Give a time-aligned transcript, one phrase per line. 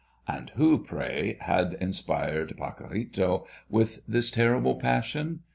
[0.27, 5.41] And who, pray, had inspired Pacorrito with this terrible passion?